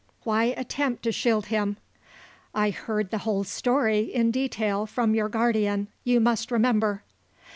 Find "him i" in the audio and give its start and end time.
1.45-2.71